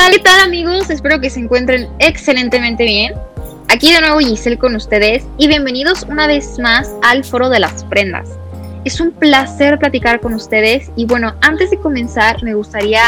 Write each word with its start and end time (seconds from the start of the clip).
tal? 0.00 0.12
¿Qué 0.12 0.18
tal 0.20 0.40
amigos? 0.40 0.88
Espero 0.88 1.20
que 1.20 1.28
se 1.28 1.40
encuentren 1.40 1.86
excelentemente 1.98 2.84
bien. 2.84 3.12
Aquí 3.68 3.92
de 3.92 4.00
nuevo 4.00 4.18
Giselle 4.20 4.56
con 4.56 4.74
ustedes 4.74 5.24
y 5.36 5.46
bienvenidos 5.46 6.04
una 6.04 6.26
vez 6.26 6.58
más 6.58 6.90
al 7.02 7.22
Foro 7.22 7.50
de 7.50 7.60
las 7.60 7.84
Prendas. 7.84 8.30
Es 8.86 8.98
un 8.98 9.10
placer 9.10 9.78
platicar 9.78 10.20
con 10.20 10.32
ustedes 10.32 10.90
y 10.96 11.04
bueno, 11.04 11.34
antes 11.42 11.70
de 11.70 11.78
comenzar 11.78 12.42
me 12.42 12.54
gustaría 12.54 13.02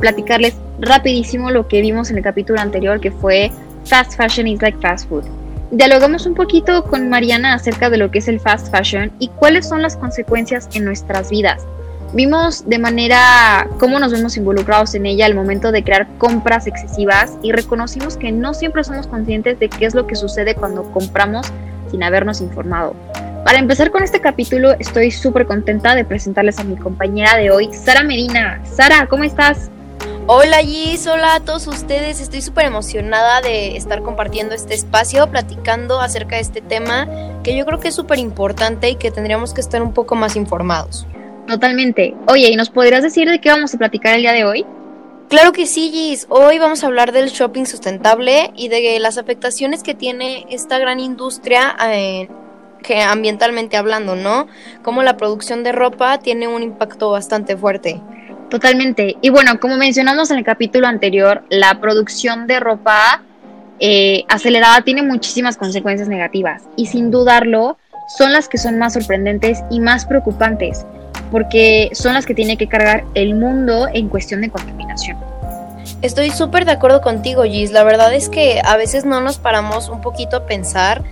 platicarles 0.00 0.56
rapidísimo 0.80 1.52
lo 1.52 1.68
que 1.68 1.80
vimos 1.80 2.10
en 2.10 2.16
el 2.16 2.24
capítulo 2.24 2.58
anterior 2.58 3.00
que 3.00 3.12
fue 3.12 3.52
Fast 3.84 4.16
Fashion 4.16 4.48
is 4.48 4.60
like 4.60 4.78
Fast 4.80 5.08
Food. 5.08 5.26
Dialogamos 5.70 6.26
un 6.26 6.34
poquito 6.34 6.82
con 6.82 7.08
Mariana 7.08 7.54
acerca 7.54 7.90
de 7.90 7.98
lo 7.98 8.10
que 8.10 8.18
es 8.18 8.26
el 8.26 8.40
fast 8.40 8.72
fashion 8.72 9.12
y 9.20 9.28
cuáles 9.28 9.68
son 9.68 9.82
las 9.82 9.96
consecuencias 9.96 10.68
en 10.74 10.84
nuestras 10.84 11.30
vidas 11.30 11.64
Vimos 12.14 12.68
de 12.68 12.78
manera 12.78 13.68
cómo 13.80 13.98
nos 13.98 14.12
vemos 14.12 14.36
involucrados 14.36 14.94
en 14.94 15.04
ella 15.04 15.26
al 15.26 15.34
momento 15.34 15.72
de 15.72 15.82
crear 15.82 16.06
compras 16.18 16.68
excesivas 16.68 17.32
y 17.42 17.50
reconocimos 17.50 18.16
que 18.16 18.30
no 18.30 18.54
siempre 18.54 18.84
somos 18.84 19.08
conscientes 19.08 19.58
de 19.58 19.68
qué 19.68 19.84
es 19.84 19.96
lo 19.96 20.06
que 20.06 20.14
sucede 20.14 20.54
cuando 20.54 20.84
compramos 20.92 21.48
sin 21.90 22.04
habernos 22.04 22.40
informado. 22.40 22.94
Para 23.44 23.58
empezar 23.58 23.90
con 23.90 24.04
este 24.04 24.20
capítulo, 24.20 24.76
estoy 24.78 25.10
súper 25.10 25.44
contenta 25.44 25.96
de 25.96 26.04
presentarles 26.04 26.60
a 26.60 26.64
mi 26.64 26.76
compañera 26.76 27.36
de 27.36 27.50
hoy, 27.50 27.68
Sara 27.74 28.04
Medina. 28.04 28.60
Sara, 28.64 29.08
¿cómo 29.08 29.24
estás? 29.24 29.72
Hola 30.28 30.58
Gis, 30.58 31.08
hola 31.08 31.34
a 31.34 31.40
todos 31.40 31.66
ustedes. 31.66 32.20
Estoy 32.20 32.42
súper 32.42 32.66
emocionada 32.66 33.40
de 33.40 33.76
estar 33.76 34.02
compartiendo 34.02 34.54
este 34.54 34.74
espacio, 34.74 35.26
platicando 35.32 36.00
acerca 36.00 36.36
de 36.36 36.42
este 36.42 36.60
tema 36.60 37.08
que 37.42 37.56
yo 37.56 37.66
creo 37.66 37.80
que 37.80 37.88
es 37.88 37.94
súper 37.96 38.20
importante 38.20 38.88
y 38.88 38.94
que 38.94 39.10
tendríamos 39.10 39.52
que 39.52 39.60
estar 39.60 39.82
un 39.82 39.92
poco 39.92 40.14
más 40.14 40.36
informados. 40.36 41.08
Totalmente. 41.46 42.14
Oye, 42.26 42.48
¿y 42.50 42.56
nos 42.56 42.70
podrías 42.70 43.02
decir 43.02 43.28
de 43.28 43.40
qué 43.40 43.50
vamos 43.50 43.74
a 43.74 43.78
platicar 43.78 44.14
el 44.14 44.22
día 44.22 44.32
de 44.32 44.44
hoy? 44.44 44.64
Claro 45.28 45.52
que 45.52 45.66
sí, 45.66 45.90
Gis. 45.90 46.26
Hoy 46.28 46.58
vamos 46.58 46.84
a 46.84 46.86
hablar 46.86 47.12
del 47.12 47.28
shopping 47.28 47.64
sustentable 47.64 48.50
y 48.56 48.68
de 48.68 48.98
las 48.98 49.18
afectaciones 49.18 49.82
que 49.82 49.94
tiene 49.94 50.46
esta 50.50 50.78
gran 50.78 51.00
industria 51.00 51.76
eh, 51.86 52.28
que 52.82 53.02
ambientalmente 53.02 53.76
hablando, 53.76 54.16
¿no? 54.16 54.46
Como 54.82 55.02
la 55.02 55.16
producción 55.16 55.64
de 55.64 55.72
ropa 55.72 56.18
tiene 56.18 56.48
un 56.48 56.62
impacto 56.62 57.10
bastante 57.10 57.56
fuerte. 57.56 58.00
Totalmente. 58.48 59.16
Y 59.20 59.30
bueno, 59.30 59.58
como 59.60 59.76
mencionamos 59.76 60.30
en 60.30 60.38
el 60.38 60.44
capítulo 60.44 60.86
anterior, 60.86 61.42
la 61.50 61.80
producción 61.80 62.46
de 62.46 62.60
ropa 62.60 63.22
eh, 63.80 64.24
acelerada 64.28 64.82
tiene 64.82 65.02
muchísimas 65.02 65.56
consecuencias 65.56 66.08
negativas 66.08 66.62
y 66.76 66.86
sin 66.86 67.10
dudarlo 67.10 67.78
son 68.16 68.32
las 68.32 68.48
que 68.48 68.58
son 68.58 68.78
más 68.78 68.92
sorprendentes 68.92 69.62
y 69.70 69.80
más 69.80 70.06
preocupantes 70.06 70.86
porque 71.30 71.90
son 71.92 72.14
las 72.14 72.26
que 72.26 72.34
tiene 72.34 72.56
que 72.56 72.68
cargar 72.68 73.04
el 73.14 73.34
mundo 73.34 73.88
en 73.92 74.08
cuestión 74.08 74.40
de 74.40 74.50
contaminación. 74.50 75.16
Estoy 76.02 76.30
súper 76.30 76.64
de 76.64 76.72
acuerdo 76.72 77.00
contigo, 77.00 77.44
Gis. 77.44 77.72
La 77.72 77.82
verdad 77.84 78.12
es 78.14 78.28
que 78.28 78.60
a 78.64 78.76
veces 78.76 79.04
no 79.04 79.20
nos 79.20 79.38
paramos 79.38 79.88
un 79.88 80.00
poquito 80.00 80.36
a 80.36 80.46
pensar 80.46 81.02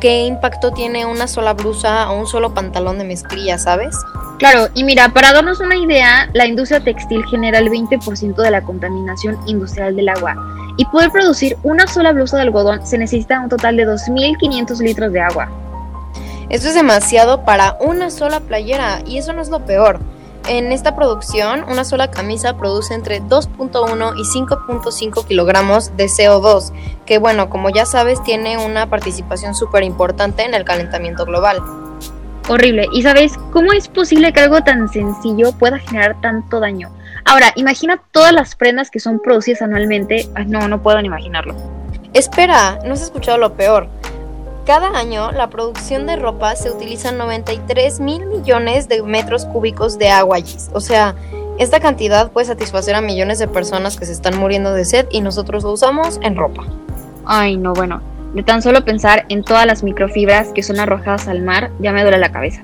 qué 0.00 0.24
impacto 0.24 0.72
tiene 0.72 1.06
una 1.06 1.26
sola 1.26 1.54
blusa 1.54 2.10
o 2.10 2.18
un 2.18 2.26
solo 2.26 2.54
pantalón 2.54 2.98
de 2.98 3.04
mezclilla, 3.04 3.58
¿sabes? 3.58 3.94
Claro, 4.38 4.68
y 4.74 4.84
mira, 4.84 5.08
para 5.08 5.32
darnos 5.32 5.60
una 5.60 5.76
idea, 5.76 6.30
la 6.32 6.46
industria 6.46 6.80
textil 6.80 7.24
genera 7.26 7.58
el 7.58 7.68
20% 7.68 8.36
de 8.36 8.50
la 8.50 8.62
contaminación 8.62 9.36
industrial 9.46 9.96
del 9.96 10.08
agua. 10.08 10.36
Y 10.76 10.84
poder 10.86 11.10
producir 11.10 11.56
una 11.64 11.88
sola 11.88 12.12
blusa 12.12 12.36
de 12.36 12.44
algodón 12.44 12.86
se 12.86 12.98
necesita 12.98 13.40
un 13.40 13.48
total 13.48 13.76
de 13.76 13.86
2.500 13.86 14.78
litros 14.78 15.12
de 15.12 15.20
agua. 15.20 15.50
Esto 16.50 16.68
es 16.68 16.74
demasiado 16.74 17.44
para 17.44 17.76
una 17.78 18.10
sola 18.10 18.40
playera 18.40 19.00
y 19.06 19.18
eso 19.18 19.32
no 19.34 19.42
es 19.42 19.50
lo 19.50 19.66
peor. 19.66 20.00
En 20.48 20.72
esta 20.72 20.96
producción, 20.96 21.62
una 21.68 21.84
sola 21.84 22.10
camisa 22.10 22.56
produce 22.56 22.94
entre 22.94 23.20
2.1 23.20 24.14
y 24.16 24.22
5.5 24.22 25.26
kilogramos 25.26 25.94
de 25.98 26.06
CO2, 26.06 26.72
que 27.04 27.18
bueno, 27.18 27.50
como 27.50 27.68
ya 27.68 27.84
sabes, 27.84 28.22
tiene 28.22 28.56
una 28.56 28.88
participación 28.88 29.54
súper 29.54 29.82
importante 29.82 30.44
en 30.44 30.54
el 30.54 30.64
calentamiento 30.64 31.26
global. 31.26 31.62
Horrible. 32.48 32.86
¿Y 32.92 33.02
sabes 33.02 33.34
cómo 33.52 33.74
es 33.74 33.88
posible 33.88 34.32
que 34.32 34.40
algo 34.40 34.62
tan 34.62 34.88
sencillo 34.88 35.52
pueda 35.52 35.78
generar 35.78 36.18
tanto 36.22 36.60
daño? 36.60 36.90
Ahora, 37.26 37.52
imagina 37.56 38.00
todas 38.10 38.32
las 38.32 38.54
prendas 38.54 38.90
que 38.90 39.00
son 39.00 39.20
producidas 39.20 39.60
anualmente. 39.60 40.30
no, 40.46 40.66
no 40.66 40.82
puedo 40.82 40.98
ni 41.02 41.08
imaginarlo. 41.08 41.54
Espera, 42.14 42.78
no 42.86 42.94
has 42.94 43.02
escuchado 43.02 43.36
lo 43.36 43.52
peor. 43.52 43.86
Cada 44.68 44.90
año, 44.98 45.32
la 45.32 45.48
producción 45.48 46.04
de 46.04 46.16
ropa 46.16 46.54
se 46.54 46.70
utiliza 46.70 47.10
93 47.10 48.00
mil 48.00 48.26
millones 48.26 48.86
de 48.86 49.02
metros 49.02 49.46
cúbicos 49.46 49.96
de 49.96 50.10
agua. 50.10 50.40
O 50.74 50.80
sea, 50.82 51.14
esta 51.58 51.80
cantidad 51.80 52.30
puede 52.30 52.48
satisfacer 52.48 52.94
a 52.94 53.00
millones 53.00 53.38
de 53.38 53.48
personas 53.48 53.98
que 53.98 54.04
se 54.04 54.12
están 54.12 54.38
muriendo 54.38 54.74
de 54.74 54.84
sed 54.84 55.06
y 55.10 55.22
nosotros 55.22 55.64
lo 55.64 55.72
usamos 55.72 56.20
en 56.20 56.36
ropa. 56.36 56.66
Ay, 57.24 57.56
no, 57.56 57.72
bueno, 57.72 58.02
de 58.34 58.42
tan 58.42 58.60
solo 58.60 58.84
pensar 58.84 59.24
en 59.30 59.42
todas 59.42 59.64
las 59.64 59.82
microfibras 59.82 60.48
que 60.48 60.62
son 60.62 60.78
arrojadas 60.80 61.28
al 61.28 61.40
mar, 61.40 61.70
ya 61.78 61.92
me 61.92 62.02
duele 62.02 62.18
la 62.18 62.30
cabeza. 62.30 62.62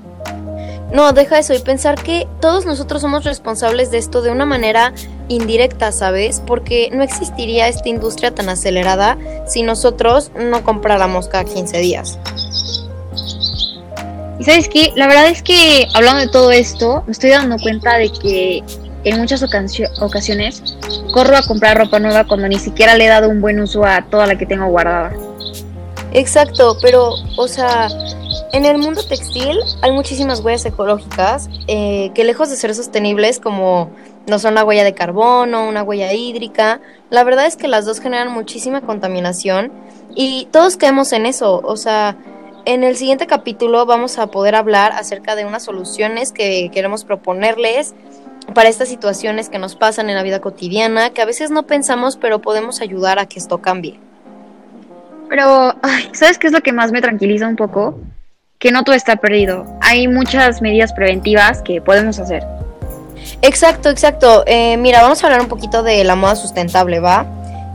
No, 0.95 1.13
deja 1.13 1.41
eso 1.41 1.53
y 1.55 1.59
pensar 1.59 2.01
que 2.01 2.29
todos 2.41 2.67
nosotros 2.67 3.03
somos 3.03 3.25
responsables 3.25 3.91
de 3.91 3.99
esto 3.99 4.23
de 4.23 4.31
una 4.31 4.47
manera 4.47 4.93
indirecta, 5.27 5.91
¿sabes? 5.91 6.41
Porque 6.47 6.89
no 6.93 7.03
existiría 7.03 7.67
esta 7.67 7.89
industria 7.89 8.33
tan 8.33 8.49
acelerada 8.49 9.19
si 9.45 9.65
nosotros 9.65 10.31
no 10.39 10.63
compráramos 10.63 11.27
cada 11.27 11.43
15 11.43 11.79
días. 11.79 12.21
Y 14.39 14.45
sabes 14.45 14.69
qué, 14.69 14.93
la 14.95 15.09
verdad 15.09 15.27
es 15.27 15.43
que 15.43 15.89
hablando 15.95 16.21
de 16.21 16.29
todo 16.29 16.53
esto, 16.53 17.03
me 17.07 17.13
estoy 17.13 17.31
dando 17.31 17.57
cuenta 17.59 17.99
de 17.99 18.13
que 18.13 18.63
en 19.03 19.19
muchas 19.19 19.43
ocasiones 19.43 20.63
corro 21.13 21.37
a 21.37 21.43
comprar 21.43 21.77
ropa 21.77 21.99
nueva 21.99 22.25
cuando 22.25 22.47
ni 22.47 22.61
siquiera 22.61 22.95
le 22.95 23.07
he 23.07 23.09
dado 23.09 23.29
un 23.31 23.41
buen 23.41 23.59
uso 23.59 23.85
a 23.85 24.03
toda 24.03 24.29
la 24.29 24.39
que 24.39 24.47
tengo 24.47 24.67
guardada. 24.69 25.13
Exacto, 26.13 26.79
pero, 26.81 27.15
o 27.37 27.49
sea, 27.49 27.89
en 28.55 28.65
el 28.65 28.79
mundo 28.79 29.03
textil 29.03 29.59
hay 29.83 29.91
muchísimas 29.91 30.39
huellas 30.39 30.65
ecológicas 30.65 31.51
eh, 31.67 32.13
que 32.15 32.23
lejos 32.23 32.51
de 32.51 32.57
ser 32.57 32.73
sostenibles 32.73 33.41
como 33.41 33.91
no 34.29 34.39
son 34.39 34.55
la 34.55 34.65
huella 34.65 34.85
de 34.85 34.95
carbono, 34.95 35.69
una 35.69 35.83
huella 35.83 36.13
hídrica, 36.13 36.81
la 37.11 37.25
verdad 37.25 37.47
es 37.47 37.57
que 37.57 37.67
las 37.67 37.85
dos 37.85 37.99
generan 37.99 38.31
muchísima 38.31 38.81
contaminación 38.81 39.73
y 40.15 40.47
todos 40.53 40.77
caemos 40.77 41.13
en 41.13 41.27
eso. 41.27 41.61
O 41.65 41.77
sea, 41.77 42.17
en 42.65 42.85
el 42.85 42.97
siguiente 42.97 43.27
capítulo 43.27 43.87
vamos 43.87 44.19
a 44.19 44.29
poder 44.29 44.55
hablar 44.55 44.93
acerca 44.93 45.35
de 45.35 45.45
unas 45.45 45.65
soluciones 45.65 46.31
que 46.31 46.71
queremos 46.73 47.05
proponerles 47.05 47.93
para 48.55 48.69
estas 48.69 48.89
situaciones 48.89 49.49
que 49.49 49.59
nos 49.59 49.75
pasan 49.75 50.11
en 50.11 50.15
la 50.15 50.23
vida 50.23 50.41
cotidiana, 50.41 51.11
que 51.11 51.23
a 51.23 51.27
veces 51.27 51.51
no 51.51 51.65
pensamos, 51.65 52.17
pero 52.17 52.41
podemos 52.41 52.81
ayudar 52.81 53.19
a 53.19 53.27
que 53.27 53.41
esto 53.41 53.59
cambie. 53.59 53.99
Pero, 55.29 55.75
¿sabes 56.13 56.39
qué 56.39 56.47
es 56.47 56.53
lo 56.53 56.61
que 56.61 56.73
más 56.73 56.93
me 56.93 57.03
tranquiliza 57.03 57.49
un 57.49 57.57
poco? 57.57 57.99
Que 58.65 58.73
no 58.73 58.83
todo 58.83 58.97
está 58.97 59.17
perdido. 59.17 59.67
Hay 59.83 60.09
muchas 60.09 60.63
medidas 60.63 60.95
preventivas 60.95 61.61
que 61.61 61.83
podemos 61.83 62.19
hacer. 62.19 62.43
Exacto, 63.43 63.91
exacto. 63.91 64.43
Eh, 64.47 64.79
mira, 64.79 65.03
vamos 65.03 65.23
a 65.23 65.27
hablar 65.27 65.43
un 65.43 65.49
poquito 65.49 65.83
de 65.83 66.03
la 66.03 66.17
moda 66.17 66.35
sustentable, 66.35 66.99
¿va? 66.99 67.27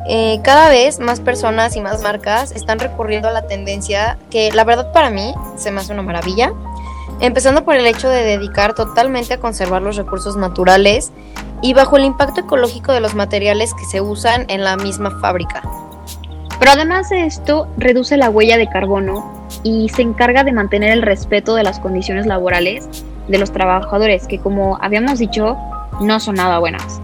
Eh, 0.08 0.40
cada 0.44 0.68
vez 0.68 1.00
más 1.00 1.20
personas 1.20 1.76
y 1.76 1.82
más 1.82 2.02
marcas 2.02 2.52
están 2.54 2.80
recurriendo 2.80 3.28
a 3.28 3.32
la 3.32 3.46
tendencia 3.46 4.18
que 4.32 4.52
la 4.52 4.64
verdad 4.64 4.92
para 4.92 5.12
mí 5.12 5.36
se 5.58 5.70
me 5.70 5.80
hace 5.80 5.94
una 5.94 6.02
maravilla. 6.02 6.54
Empezando 7.20 7.64
por 7.64 7.76
el 7.76 7.86
hecho 7.86 8.10
de 8.10 8.24
dedicar 8.24 8.74
totalmente 8.74 9.36
a 9.36 9.40
conservar 9.40 9.84
los 9.84 9.96
recursos 9.96 10.38
naturales 10.38 11.12
y 11.62 11.76
bajo 11.76 11.98
el 11.98 12.06
impacto 12.06 12.42
ecológico 12.42 12.94
de 12.94 13.00
los 13.00 13.14
materiales 13.14 13.76
que 13.76 13.86
se 13.86 14.02
usan 14.02 14.46
en 14.48 14.64
la 14.64 14.76
misma 14.76 15.20
fábrica. 15.22 15.62
Pero 16.58 16.72
además 16.72 17.10
de 17.10 17.28
esto, 17.28 17.68
reduce 17.78 18.18
la 18.18 18.32
huella 18.32 18.58
de 18.58 18.68
carbono 18.68 19.39
y 19.64 19.90
se 19.90 20.02
encarga 20.02 20.44
de 20.44 20.52
mantener 20.52 20.92
el 20.92 21.02
respeto 21.02 21.56
de 21.56 21.64
las 21.64 21.80
condiciones 21.80 22.26
laborales 22.26 22.88
de 23.28 23.38
los 23.38 23.52
trabajadores, 23.52 24.28
que 24.28 24.40
como 24.40 24.78
habíamos 24.82 25.20
dicho, 25.20 25.58
no 26.02 26.20
son 26.20 26.36
nada 26.36 26.60
buenas. 26.60 27.02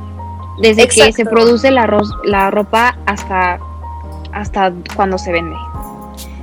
Desde 0.62 0.88
que 0.88 1.12
se 1.12 1.26
produce 1.26 1.70
la, 1.72 1.88
la 2.24 2.52
ropa 2.52 2.98
hasta, 3.06 3.60
hasta 4.32 4.74
cuando 4.96 5.18
se 5.18 5.32
vende. 5.32 5.56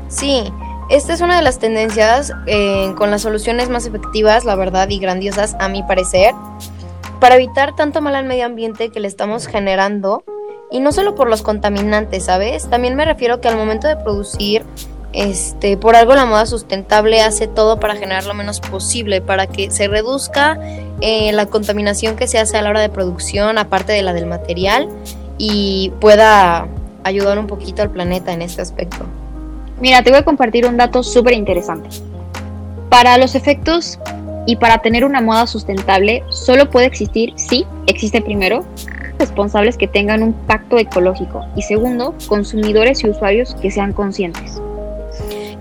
Sí, 0.09 0.53
esta 0.91 1.15
es 1.15 1.23
una 1.23 1.37
de 1.37 1.43
las 1.43 1.59
tendencias 1.59 2.33
eh, 2.47 2.93
con 2.97 3.11
las 3.11 3.23
soluciones 3.23 3.71
más 3.71 3.87
efectivas, 3.87 4.45
la 4.45 4.55
verdad, 4.57 4.89
y 4.91 4.99
grandiosas 4.99 5.57
a 5.59 5.69
mi 5.69 5.83
parecer, 5.83 6.35
para 7.19 7.37
evitar 7.37 7.75
tanto 7.75 8.03
mal 8.03 8.15
al 8.15 8.27
medio 8.27 8.45
ambiente 8.45 8.91
que 8.91 9.01
le 9.01 9.09
estamos 9.09 9.47
generando. 9.47 10.25
Y 10.71 10.81
no 10.81 10.93
solo 10.93 11.15
por 11.15 11.29
los 11.29 11.43
contaminantes, 11.43 12.27
¿sabes? 12.27 12.69
También 12.69 12.95
me 12.95 13.05
refiero 13.05 13.41
que 13.41 13.49
al 13.49 13.57
momento 13.57 13.89
de 13.89 13.97
producir 13.97 14.65
este, 15.13 15.77
por 15.77 15.95
algo 15.95 16.15
la 16.15 16.25
moda 16.25 16.47
sustentable 16.47 17.21
hace 17.21 17.47
todo 17.47 17.79
para 17.79 17.97
generar 17.97 18.25
lo 18.25 18.35
menos 18.35 18.61
posible, 18.61 19.21
para 19.21 19.47
que 19.47 19.71
se 19.71 19.89
reduzca 19.89 20.59
eh, 21.01 21.33
la 21.33 21.47
contaminación 21.47 22.17
que 22.17 22.27
se 22.27 22.39
hace 22.39 22.57
a 22.57 22.63
la 22.63 22.71
hora 22.71 22.81
de 22.81 22.89
producción, 22.89 23.59
aparte 23.59 23.93
de 23.93 24.03
la 24.03 24.13
del 24.13 24.27
material, 24.27 24.89
y 25.39 25.93
pueda 26.01 26.67
ayudar 27.05 27.39
un 27.39 27.47
poquito 27.47 27.83
al 27.83 27.91
planeta 27.91 28.33
en 28.33 28.43
este 28.43 28.63
aspecto. 28.63 29.05
Mira, 29.81 30.03
te 30.03 30.11
voy 30.11 30.21
a 30.21 30.25
compartir 30.25 30.67
un 30.67 30.77
dato 30.77 31.03
súper 31.03 31.35
interesante. 31.35 31.89
Para 32.89 33.19
los 33.19 33.35
efectos 33.35 33.99
y 34.47 34.57
para 34.57 34.79
tener 34.79 35.05
una 35.05 35.21
moda 35.21 35.47
sustentable, 35.47 36.23
solo 36.31 36.71
puede 36.71 36.87
existir, 36.87 37.33
sí, 37.37 37.67
existe 37.87 38.21
primero, 38.21 38.65
responsables 39.19 39.77
que 39.77 39.89
tengan 39.89 40.23
un 40.23 40.31
impacto 40.31 40.79
ecológico. 40.79 41.45
Y 41.57 41.63
segundo, 41.63 42.15
consumidores 42.29 43.03
y 43.03 43.11
usuarios 43.11 43.55
que 43.57 43.71
sean 43.71 43.93
conscientes. 43.93 44.61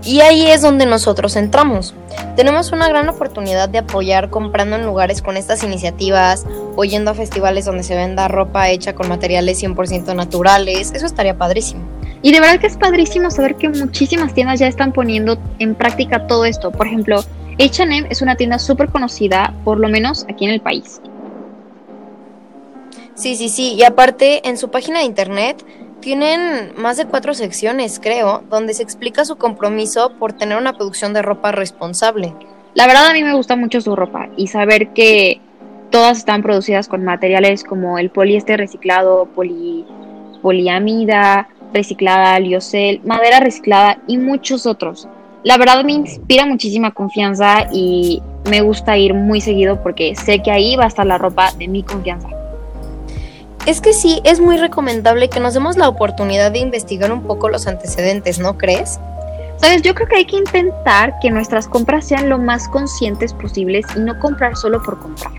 Y 0.04 0.20
ahí 0.20 0.48
es 0.48 0.62
donde 0.62 0.84
nosotros 0.84 1.36
entramos. 1.36 1.94
Tenemos 2.34 2.72
una 2.72 2.88
gran 2.88 3.08
oportunidad 3.08 3.68
de 3.68 3.78
apoyar 3.78 4.30
comprando 4.30 4.74
en 4.74 4.84
lugares 4.84 5.22
con 5.22 5.36
estas 5.36 5.62
iniciativas 5.62 6.44
o 6.74 6.84
yendo 6.84 7.12
a 7.12 7.14
festivales 7.14 7.66
donde 7.66 7.84
se 7.84 7.94
venda 7.94 8.26
ropa 8.26 8.68
hecha 8.70 8.94
con 8.94 9.08
materiales 9.08 9.62
100% 9.62 10.14
naturales. 10.16 10.92
Eso 10.92 11.06
estaría 11.06 11.38
padrísimo. 11.38 11.82
Y 12.20 12.32
de 12.32 12.40
verdad 12.40 12.58
que 12.58 12.66
es 12.66 12.76
padrísimo 12.76 13.30
saber 13.30 13.54
que 13.56 13.68
muchísimas 13.68 14.34
tiendas 14.34 14.58
ya 14.58 14.66
están 14.66 14.92
poniendo 14.92 15.38
en 15.60 15.74
práctica 15.76 16.26
todo 16.26 16.46
esto. 16.46 16.72
Por 16.72 16.86
ejemplo, 16.88 17.24
HM 17.58 18.06
es 18.10 18.22
una 18.22 18.36
tienda 18.36 18.58
súper 18.58 18.88
conocida, 18.88 19.54
por 19.64 19.78
lo 19.78 19.88
menos 19.88 20.26
aquí 20.28 20.46
en 20.46 20.52
el 20.52 20.60
país. 20.60 21.00
Sí, 23.14 23.36
sí, 23.36 23.48
sí. 23.48 23.74
Y 23.74 23.84
aparte, 23.84 24.48
en 24.48 24.56
su 24.56 24.70
página 24.70 25.00
de 25.00 25.04
internet 25.04 25.64
tienen 26.02 26.74
más 26.76 26.98
de 26.98 27.06
cuatro 27.06 27.32
secciones, 27.32 27.98
creo, 27.98 28.42
donde 28.50 28.74
se 28.74 28.82
explica 28.82 29.24
su 29.24 29.36
compromiso 29.36 30.12
por 30.18 30.34
tener 30.34 30.58
una 30.58 30.74
producción 30.74 31.14
de 31.14 31.22
ropa 31.22 31.52
responsable. 31.52 32.34
La 32.74 32.86
verdad 32.86 33.06
a 33.06 33.14
mí 33.14 33.22
me 33.22 33.32
gusta 33.32 33.56
mucho 33.56 33.80
su 33.80 33.96
ropa 33.96 34.28
y 34.36 34.48
saber 34.48 34.88
que 34.88 35.40
todas 35.90 36.18
están 36.18 36.42
producidas 36.42 36.88
con 36.88 37.04
materiales 37.04 37.64
como 37.64 37.98
el 37.98 38.10
poliéster 38.10 38.58
reciclado, 38.58 39.26
poli, 39.34 39.86
poliamida 40.42 41.48
reciclada, 41.72 42.38
liocel, 42.38 43.00
madera 43.04 43.40
reciclada 43.40 43.98
y 44.06 44.18
muchos 44.18 44.66
otros. 44.66 45.08
La 45.44 45.56
verdad 45.56 45.84
me 45.84 45.92
inspira 45.92 46.44
muchísima 46.44 46.90
confianza 46.90 47.68
y 47.72 48.22
me 48.50 48.60
gusta 48.60 48.98
ir 48.98 49.14
muy 49.14 49.40
seguido 49.40 49.82
porque 49.82 50.14
sé 50.14 50.40
que 50.42 50.50
ahí 50.50 50.76
va 50.76 50.84
a 50.84 50.88
estar 50.88 51.06
la 51.06 51.18
ropa 51.18 51.52
de 51.52 51.68
mi 51.68 51.82
confianza. 51.82 52.28
Es 53.64 53.80
que 53.80 53.92
sí, 53.92 54.20
es 54.24 54.40
muy 54.40 54.56
recomendable 54.56 55.28
que 55.28 55.38
nos 55.38 55.54
demos 55.54 55.76
la 55.76 55.88
oportunidad 55.88 56.50
de 56.50 56.58
investigar 56.58 57.12
un 57.12 57.22
poco 57.22 57.48
los 57.48 57.68
antecedentes, 57.68 58.40
¿no 58.40 58.58
crees? 58.58 58.98
Sabes, 59.58 59.82
yo 59.82 59.94
creo 59.94 60.08
que 60.08 60.16
hay 60.16 60.24
que 60.24 60.38
intentar 60.38 61.14
que 61.20 61.30
nuestras 61.30 61.68
compras 61.68 62.08
sean 62.08 62.28
lo 62.28 62.38
más 62.38 62.66
conscientes 62.66 63.32
posibles 63.32 63.86
y 63.94 64.00
no 64.00 64.18
comprar 64.18 64.56
solo 64.56 64.82
por 64.82 64.98
comprar. 64.98 65.32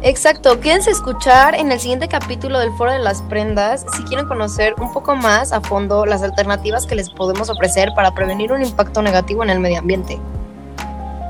Exacto, 0.00 0.58
quédense 0.60 0.88
a 0.88 0.94
escuchar 0.94 1.54
en 1.54 1.70
el 1.70 1.78
siguiente 1.78 2.08
capítulo 2.08 2.58
del 2.58 2.72
Foro 2.72 2.92
de 2.92 2.98
las 3.00 3.20
Prendas 3.20 3.84
si 3.94 4.02
quieren 4.04 4.26
conocer 4.26 4.74
un 4.80 4.90
poco 4.94 5.14
más 5.14 5.52
a 5.52 5.60
fondo 5.60 6.06
las 6.06 6.22
alternativas 6.22 6.86
que 6.86 6.94
les 6.94 7.10
podemos 7.10 7.50
ofrecer 7.50 7.90
para 7.94 8.14
prevenir 8.14 8.50
un 8.52 8.62
impacto 8.62 9.02
negativo 9.02 9.42
en 9.42 9.50
el 9.50 9.60
medio 9.60 9.80
ambiente. 9.80 10.18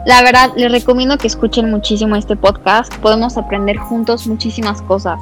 La 0.07 0.23
verdad, 0.23 0.53
les 0.55 0.71
recomiendo 0.71 1.19
que 1.19 1.27
escuchen 1.27 1.69
muchísimo 1.73 2.15
este 2.15 2.37
podcast, 2.37 2.95
podemos 2.99 3.37
aprender 3.37 3.77
juntos 3.77 4.29
muchísimas 4.29 4.81
cosas. 4.83 5.19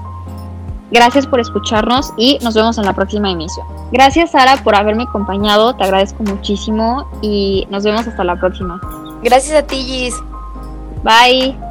Gracias 0.90 1.26
por 1.26 1.40
escucharnos 1.40 2.12
y 2.17 2.38
nos 2.43 2.55
vemos 2.55 2.79
en 2.79 2.87
la 2.87 2.94
próxima 2.94 3.31
emisión. 3.31 3.67
Gracias 3.93 4.31
Sara 4.31 4.56
por 4.62 4.75
haberme 4.75 5.05
acompañado, 5.05 5.75
te 5.75 5.85
agradezco 5.85 6.23
muchísimo 6.23 7.06
y 7.20 7.67
nos 7.70 7.85
vemos 7.85 8.06
hasta 8.06 8.25
la 8.25 8.37
próxima. 8.37 8.81
Gracias 9.23 9.56
a 9.56 9.67
ti 9.67 9.76
Gis. 9.76 10.14
Bye. 11.02 11.67